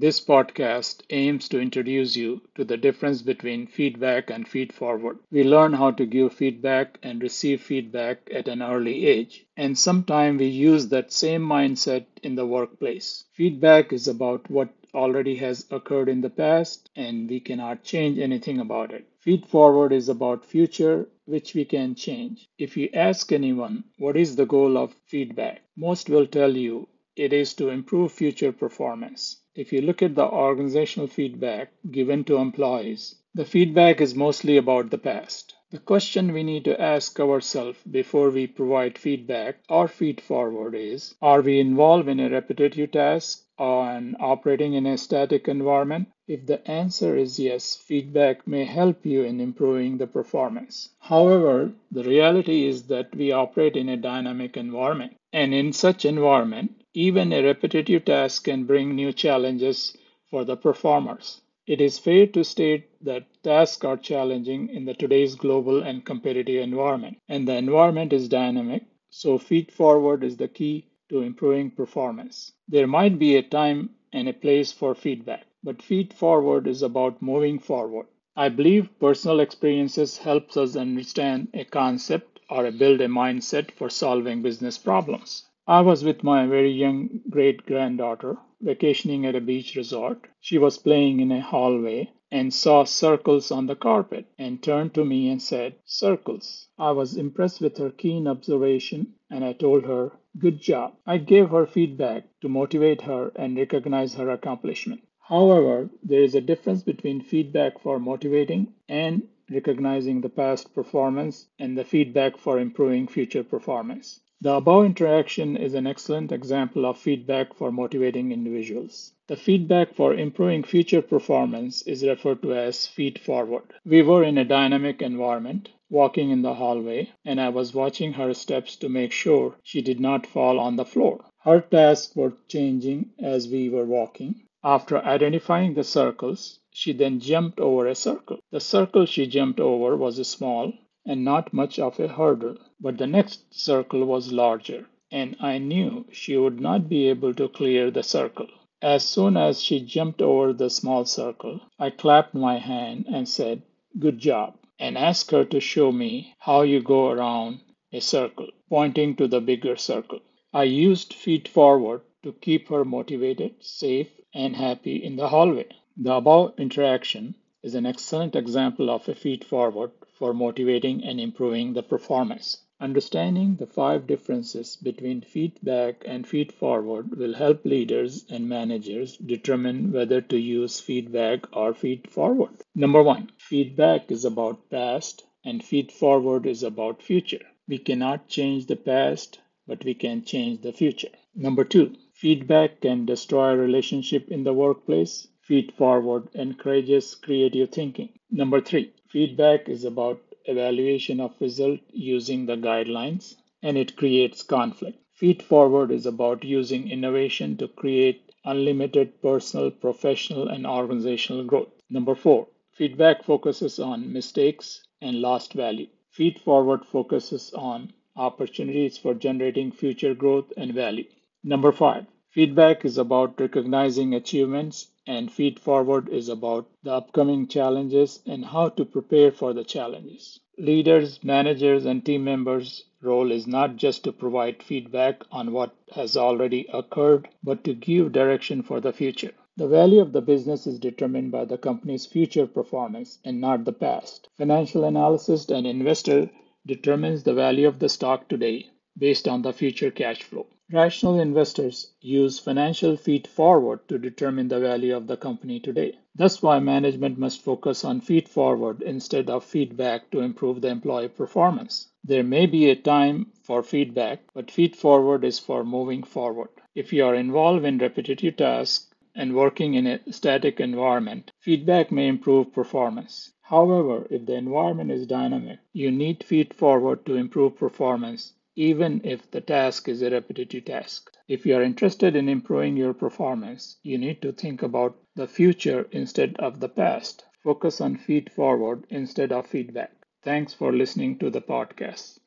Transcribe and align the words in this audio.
This 0.00 0.20
podcast 0.20 1.00
aims 1.10 1.48
to 1.48 1.58
introduce 1.58 2.16
you 2.16 2.42
to 2.54 2.62
the 2.64 2.76
difference 2.76 3.20
between 3.20 3.66
feedback 3.66 4.30
and 4.30 4.46
feed 4.46 4.72
forward. 4.72 5.18
We 5.32 5.42
learn 5.42 5.72
how 5.72 5.90
to 5.90 6.06
give 6.06 6.32
feedback 6.32 7.00
and 7.02 7.20
receive 7.20 7.62
feedback 7.62 8.30
at 8.32 8.46
an 8.46 8.62
early 8.62 9.06
age, 9.06 9.44
and 9.56 9.76
sometimes 9.76 10.38
we 10.38 10.46
use 10.46 10.86
that 10.90 11.12
same 11.12 11.42
mindset 11.42 12.06
in 12.22 12.36
the 12.36 12.46
workplace. 12.46 13.24
Feedback 13.32 13.92
is 13.92 14.06
about 14.06 14.48
what 14.48 14.68
already 14.94 15.34
has 15.34 15.66
occurred 15.72 16.08
in 16.08 16.20
the 16.20 16.30
past 16.30 16.88
and 16.94 17.28
we 17.28 17.40
cannot 17.40 17.82
change 17.82 18.20
anything 18.20 18.60
about 18.60 18.92
it. 18.92 19.04
Feed 19.18 19.46
forward 19.46 19.92
is 19.92 20.08
about 20.08 20.44
future 20.46 21.08
which 21.24 21.54
we 21.54 21.64
can 21.64 21.96
change. 21.96 22.48
If 22.56 22.76
you 22.76 22.88
ask 22.94 23.32
anyone 23.32 23.82
what 23.98 24.16
is 24.16 24.36
the 24.36 24.46
goal 24.46 24.78
of 24.78 24.94
feedback, 25.06 25.62
most 25.76 26.08
will 26.08 26.28
tell 26.28 26.56
you 26.56 26.86
it 27.16 27.32
is 27.32 27.52
to 27.54 27.70
improve 27.70 28.12
future 28.12 28.52
performance. 28.52 29.38
If 29.58 29.72
you 29.72 29.80
look 29.80 30.04
at 30.04 30.14
the 30.14 30.24
organizational 30.24 31.08
feedback 31.08 31.72
given 31.90 32.22
to 32.26 32.36
employees, 32.36 33.16
the 33.34 33.44
feedback 33.44 34.00
is 34.00 34.14
mostly 34.14 34.56
about 34.56 34.90
the 34.90 34.98
past. 34.98 35.56
The 35.72 35.80
question 35.80 36.32
we 36.32 36.44
need 36.44 36.64
to 36.66 36.80
ask 36.80 37.18
ourselves 37.18 37.82
before 37.82 38.30
we 38.30 38.46
provide 38.46 38.96
feedback 38.96 39.56
or 39.68 39.88
feed 39.88 40.20
forward 40.20 40.76
is 40.76 41.16
Are 41.20 41.42
we 41.42 41.58
involved 41.58 42.08
in 42.08 42.20
a 42.20 42.30
repetitive 42.30 42.92
task 42.92 43.46
and 43.58 44.14
operating 44.20 44.74
in 44.74 44.86
a 44.86 44.96
static 44.96 45.48
environment? 45.48 46.06
If 46.28 46.46
the 46.46 46.64
answer 46.70 47.16
is 47.16 47.40
yes, 47.40 47.74
feedback 47.74 48.46
may 48.46 48.64
help 48.64 49.04
you 49.04 49.24
in 49.24 49.40
improving 49.40 49.98
the 49.98 50.06
performance. 50.06 50.90
However, 51.00 51.72
the 51.90 52.04
reality 52.04 52.64
is 52.64 52.84
that 52.84 53.12
we 53.12 53.32
operate 53.32 53.76
in 53.76 53.88
a 53.88 53.96
dynamic 53.96 54.56
environment. 54.56 55.16
And 55.32 55.52
in 55.52 55.72
such 55.72 56.04
environment, 56.04 56.84
even 56.98 57.32
a 57.32 57.42
repetitive 57.42 58.04
task 58.04 58.44
can 58.44 58.64
bring 58.64 58.94
new 58.96 59.12
challenges 59.12 59.96
for 60.30 60.44
the 60.44 60.56
performers. 60.56 61.40
It 61.64 61.80
is 61.80 61.98
fair 61.98 62.26
to 62.26 62.42
state 62.42 62.88
that 63.04 63.26
tasks 63.44 63.84
are 63.84 63.96
challenging 63.96 64.68
in 64.70 64.84
the 64.84 64.94
today's 64.94 65.36
global 65.36 65.82
and 65.82 66.04
competitive 66.04 66.60
environment, 66.60 67.18
and 67.28 67.46
the 67.46 67.54
environment 67.54 68.12
is 68.12 68.28
dynamic, 68.28 68.82
so 69.10 69.38
feed 69.38 69.70
forward 69.70 70.24
is 70.24 70.36
the 70.36 70.48
key 70.48 70.86
to 71.08 71.22
improving 71.22 71.70
performance. 71.70 72.52
There 72.68 72.88
might 72.88 73.18
be 73.18 73.36
a 73.36 73.42
time 73.42 73.90
and 74.12 74.28
a 74.28 74.32
place 74.32 74.72
for 74.72 74.94
feedback, 74.94 75.46
but 75.62 75.80
feed 75.82 76.12
forward 76.12 76.66
is 76.66 76.82
about 76.82 77.22
moving 77.22 77.60
forward. 77.60 78.06
I 78.34 78.48
believe 78.48 78.98
personal 78.98 79.40
experiences 79.40 80.18
helps 80.18 80.56
us 80.56 80.74
understand 80.74 81.48
a 81.54 81.64
concept 81.64 82.40
or 82.50 82.70
build 82.72 83.00
a 83.00 83.06
mindset 83.08 83.70
for 83.70 83.88
solving 83.88 84.42
business 84.42 84.78
problems. 84.78 85.44
I 85.70 85.82
was 85.82 86.02
with 86.02 86.24
my 86.24 86.46
very 86.46 86.70
young 86.70 87.20
great 87.28 87.66
granddaughter 87.66 88.38
vacationing 88.62 89.26
at 89.26 89.34
a 89.34 89.40
beach 89.42 89.76
resort. 89.76 90.26
She 90.40 90.56
was 90.56 90.78
playing 90.78 91.20
in 91.20 91.30
a 91.30 91.42
hallway 91.42 92.10
and 92.30 92.54
saw 92.54 92.84
circles 92.84 93.50
on 93.50 93.66
the 93.66 93.76
carpet 93.76 94.24
and 94.38 94.62
turned 94.62 94.94
to 94.94 95.04
me 95.04 95.28
and 95.28 95.42
said, 95.42 95.74
Circles. 95.84 96.68
I 96.78 96.92
was 96.92 97.18
impressed 97.18 97.60
with 97.60 97.76
her 97.76 97.90
keen 97.90 98.26
observation 98.26 99.12
and 99.28 99.44
I 99.44 99.52
told 99.52 99.84
her, 99.84 100.12
Good 100.38 100.58
job. 100.58 100.94
I 101.06 101.18
gave 101.18 101.50
her 101.50 101.66
feedback 101.66 102.24
to 102.40 102.48
motivate 102.48 103.02
her 103.02 103.30
and 103.36 103.58
recognize 103.58 104.14
her 104.14 104.30
accomplishment. 104.30 105.02
However, 105.20 105.90
there 106.02 106.22
is 106.22 106.34
a 106.34 106.40
difference 106.40 106.82
between 106.82 107.20
feedback 107.20 107.78
for 107.78 107.98
motivating 108.00 108.72
and 108.88 109.28
recognizing 109.50 110.22
the 110.22 110.30
past 110.30 110.74
performance 110.74 111.46
and 111.58 111.76
the 111.76 111.84
feedback 111.84 112.38
for 112.38 112.58
improving 112.58 113.06
future 113.06 113.44
performance. 113.44 114.20
The 114.40 114.54
above 114.54 114.84
interaction 114.84 115.56
is 115.56 115.74
an 115.74 115.88
excellent 115.88 116.30
example 116.30 116.86
of 116.86 116.96
feedback 116.96 117.54
for 117.54 117.72
motivating 117.72 118.30
individuals. 118.30 119.12
The 119.26 119.34
feedback 119.34 119.94
for 119.94 120.14
improving 120.14 120.62
future 120.62 121.02
performance 121.02 121.82
is 121.82 122.06
referred 122.06 122.42
to 122.42 122.54
as 122.54 122.86
feed 122.86 123.18
forward. 123.18 123.64
We 123.84 124.02
were 124.02 124.22
in 124.22 124.38
a 124.38 124.44
dynamic 124.44 125.02
environment, 125.02 125.70
walking 125.90 126.30
in 126.30 126.42
the 126.42 126.54
hallway, 126.54 127.10
and 127.24 127.40
I 127.40 127.48
was 127.48 127.74
watching 127.74 128.12
her 128.12 128.32
steps 128.32 128.76
to 128.76 128.88
make 128.88 129.10
sure 129.10 129.56
she 129.64 129.82
did 129.82 129.98
not 129.98 130.24
fall 130.24 130.60
on 130.60 130.76
the 130.76 130.84
floor. 130.84 131.24
Her 131.38 131.60
tasks 131.60 132.14
were 132.14 132.34
changing 132.46 133.10
as 133.18 133.48
we 133.48 133.68
were 133.68 133.86
walking. 133.86 134.44
After 134.62 134.98
identifying 134.98 135.74
the 135.74 135.82
circles, 135.82 136.60
she 136.72 136.92
then 136.92 137.18
jumped 137.18 137.58
over 137.58 137.88
a 137.88 137.96
circle. 137.96 138.38
The 138.52 138.60
circle 138.60 139.04
she 139.04 139.26
jumped 139.26 139.58
over 139.58 139.96
was 139.96 140.16
a 140.20 140.24
small 140.24 140.72
and 141.06 141.24
not 141.24 141.52
much 141.52 141.78
of 141.78 142.00
a 142.00 142.08
hurdle. 142.08 142.56
But 142.80 142.98
the 142.98 143.06
next 143.06 143.54
circle 143.54 144.04
was 144.04 144.32
larger, 144.32 144.88
and 145.10 145.36
I 145.40 145.58
knew 145.58 146.06
she 146.10 146.36
would 146.36 146.60
not 146.60 146.88
be 146.88 147.08
able 147.08 147.34
to 147.34 147.48
clear 147.48 147.90
the 147.90 148.02
circle. 148.02 148.48
As 148.82 149.04
soon 149.08 149.36
as 149.36 149.62
she 149.62 149.80
jumped 149.80 150.20
over 150.20 150.52
the 150.52 150.70
small 150.70 151.04
circle, 151.04 151.60
I 151.78 151.90
clapped 151.90 152.34
my 152.34 152.58
hand 152.58 153.06
and 153.08 153.28
said, 153.28 153.62
Good 153.98 154.18
job, 154.18 154.56
and 154.78 154.98
asked 154.98 155.30
her 155.30 155.44
to 155.44 155.60
show 155.60 155.92
me 155.92 156.34
how 156.38 156.62
you 156.62 156.80
go 156.80 157.08
around 157.10 157.60
a 157.92 158.00
circle, 158.00 158.48
pointing 158.68 159.16
to 159.16 159.28
the 159.28 159.40
bigger 159.40 159.76
circle. 159.76 160.20
I 160.52 160.64
used 160.64 161.14
feed 161.14 161.46
forward 161.48 162.02
to 162.22 162.32
keep 162.32 162.68
her 162.68 162.84
motivated, 162.84 163.54
safe, 163.60 164.08
and 164.34 164.56
happy 164.56 164.96
in 165.02 165.16
the 165.16 165.28
hallway. 165.28 165.66
The 165.96 166.14
above 166.14 166.58
interaction 166.58 167.34
is 167.62 167.74
an 167.74 167.86
excellent 167.86 168.36
example 168.36 168.88
of 168.88 169.08
a 169.08 169.14
feed 169.14 169.44
forward 169.44 169.90
for 170.12 170.32
motivating 170.32 171.02
and 171.04 171.20
improving 171.20 171.72
the 171.72 171.82
performance. 171.82 172.62
Understanding 172.80 173.56
the 173.56 173.66
five 173.66 174.06
differences 174.06 174.76
between 174.76 175.20
feedback 175.20 176.04
and 176.06 176.24
feed 176.24 176.52
forward 176.52 177.16
will 177.16 177.34
help 177.34 177.64
leaders 177.64 178.24
and 178.30 178.48
managers 178.48 179.16
determine 179.16 179.90
whether 179.90 180.20
to 180.20 180.38
use 180.38 180.78
feedback 180.78 181.56
or 181.56 181.74
feed 181.74 182.08
forward. 182.08 182.50
Number 182.76 183.02
one, 183.02 183.30
feedback 183.36 184.12
is 184.12 184.24
about 184.24 184.70
past 184.70 185.24
and 185.44 185.64
feed 185.64 185.90
forward 185.90 186.46
is 186.46 186.62
about 186.62 187.02
future. 187.02 187.44
We 187.66 187.78
cannot 187.78 188.28
change 188.28 188.66
the 188.66 188.76
past, 188.76 189.40
but 189.66 189.84
we 189.84 189.94
can 189.94 190.24
change 190.24 190.60
the 190.60 190.72
future. 190.72 191.10
Number 191.34 191.64
two, 191.64 191.96
feedback 192.12 192.80
can 192.80 193.06
destroy 193.06 193.50
a 193.50 193.56
relationship 193.56 194.28
in 194.28 194.44
the 194.44 194.54
workplace. 194.54 195.26
Feed 195.48 195.72
forward 195.72 196.28
encourages 196.34 197.16
creative 197.16 197.70
thinking. 197.70 198.10
Number 198.30 198.60
three, 198.60 198.92
Feedback 199.08 199.70
is 199.70 199.86
about 199.86 200.20
evaluation 200.44 201.18
of 201.18 201.40
result 201.40 201.80
using 201.94 202.44
the 202.44 202.58
guidelines 202.58 203.36
and 203.62 203.78
it 203.78 203.96
creates 203.96 204.42
conflict. 204.42 204.98
Feed 205.14 205.42
forward 205.42 205.90
is 205.90 206.04
about 206.04 206.44
using 206.44 206.90
innovation 206.90 207.56
to 207.56 207.68
create 207.68 208.20
unlimited 208.44 209.22
personal, 209.22 209.70
professional, 209.70 210.48
and 210.48 210.66
organizational 210.66 211.42
growth. 211.44 211.72
Number 211.88 212.14
four, 212.14 212.48
feedback 212.74 213.24
focuses 213.24 213.78
on 213.78 214.12
mistakes 214.12 214.86
and 215.00 215.22
lost 215.22 215.54
value. 215.54 215.86
Feed 216.10 216.38
forward 216.38 216.84
focuses 216.84 217.54
on 217.54 217.94
opportunities 218.14 218.98
for 218.98 219.14
generating 219.14 219.72
future 219.72 220.14
growth 220.14 220.52
and 220.58 220.74
value. 220.74 221.06
Number 221.42 221.72
five, 221.72 222.04
feedback 222.28 222.84
is 222.84 222.98
about 222.98 223.40
recognizing 223.40 224.12
achievements 224.14 224.90
and 225.08 225.32
feed 225.32 225.58
forward 225.58 226.06
is 226.10 226.28
about 226.28 226.68
the 226.82 226.92
upcoming 226.92 227.48
challenges 227.48 228.20
and 228.26 228.44
how 228.44 228.68
to 228.68 228.84
prepare 228.84 229.32
for 229.32 229.54
the 229.54 229.64
challenges. 229.64 230.38
Leaders, 230.58 231.24
managers, 231.24 231.86
and 231.86 232.04
team 232.04 232.22
members' 232.22 232.84
role 233.00 233.32
is 233.32 233.46
not 233.46 233.76
just 233.76 234.04
to 234.04 234.12
provide 234.12 234.62
feedback 234.62 235.24
on 235.32 235.50
what 235.50 235.74
has 235.94 236.14
already 236.14 236.66
occurred, 236.74 237.26
but 237.42 237.64
to 237.64 237.72
give 237.72 238.12
direction 238.12 238.62
for 238.62 238.80
the 238.80 238.92
future. 238.92 239.32
The 239.56 239.66
value 239.66 240.02
of 240.02 240.12
the 240.12 240.20
business 240.20 240.66
is 240.66 240.78
determined 240.78 241.32
by 241.32 241.46
the 241.46 241.56
company's 241.56 242.04
future 242.04 242.46
performance 242.46 243.18
and 243.24 243.40
not 243.40 243.64
the 243.64 243.72
past. 243.72 244.28
Financial 244.36 244.84
analyst 244.84 245.50
and 245.50 245.66
investor 245.66 246.28
determines 246.66 247.22
the 247.22 247.32
value 247.32 247.66
of 247.66 247.78
the 247.78 247.88
stock 247.88 248.28
today 248.28 248.68
based 248.98 249.28
on 249.28 249.42
the 249.42 249.52
future 249.52 249.90
cash 249.90 250.22
flow. 250.22 250.46
Rational 250.70 251.18
investors 251.18 251.92
use 252.02 252.38
financial 252.38 252.96
feed 252.96 253.26
forward 253.26 253.88
to 253.88 253.98
determine 253.98 254.48
the 254.48 254.60
value 254.60 254.94
of 254.94 255.06
the 255.06 255.16
company 255.16 255.58
today. 255.60 255.96
That's 256.14 256.42
why 256.42 256.58
management 256.58 257.16
must 257.16 257.40
focus 257.40 257.84
on 257.84 258.02
feed 258.02 258.28
forward 258.28 258.82
instead 258.82 259.30
of 259.30 259.44
feedback 259.44 260.10
to 260.10 260.20
improve 260.20 260.60
the 260.60 260.68
employee 260.68 261.08
performance. 261.08 261.88
There 262.04 262.22
may 262.22 262.46
be 262.46 262.68
a 262.68 262.76
time 262.76 263.32
for 263.42 263.62
feedback, 263.62 264.20
but 264.34 264.50
feed 264.50 264.76
forward 264.76 265.24
is 265.24 265.38
for 265.38 265.64
moving 265.64 266.02
forward. 266.02 266.50
If 266.74 266.92
you 266.92 267.04
are 267.06 267.14
involved 267.14 267.64
in 267.64 267.78
repetitive 267.78 268.36
tasks 268.36 268.90
and 269.14 269.34
working 269.34 269.74
in 269.74 269.86
a 269.86 270.12
static 270.12 270.60
environment, 270.60 271.32
feedback 271.38 271.90
may 271.90 272.08
improve 272.08 272.52
performance. 272.52 273.32
However, 273.42 274.06
if 274.10 274.26
the 274.26 274.34
environment 274.34 274.90
is 274.90 275.06
dynamic, 275.06 275.60
you 275.72 275.90
need 275.90 276.22
feed 276.24 276.52
forward 276.52 277.06
to 277.06 277.14
improve 277.14 277.56
performance 277.56 278.34
even 278.58 279.00
if 279.04 279.30
the 279.30 279.40
task 279.40 279.88
is 279.88 280.02
a 280.02 280.10
repetitive 280.10 280.66
task. 280.66 281.10
If 281.28 281.46
you 281.46 281.56
are 281.56 281.62
interested 281.62 282.14
in 282.14 282.28
improving 282.28 282.76
your 282.76 282.92
performance, 282.92 283.78
you 283.82 283.96
need 283.96 284.20
to 284.22 284.32
think 284.32 284.62
about 284.62 284.98
the 285.14 285.26
future 285.26 285.88
instead 285.92 286.36
of 286.38 286.60
the 286.60 286.68
past. 286.68 287.24
Focus 287.42 287.80
on 287.80 287.96
feed 287.96 288.30
forward 288.30 288.86
instead 288.90 289.32
of 289.32 289.46
feedback. 289.46 289.92
Thanks 290.22 290.52
for 290.52 290.72
listening 290.74 291.18
to 291.20 291.30
the 291.30 291.40
podcast. 291.40 292.17